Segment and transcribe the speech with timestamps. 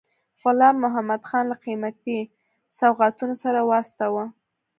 [0.41, 2.19] غلام محمدخان له قیمتي
[2.77, 4.23] سوغاتونو سره واستاوه.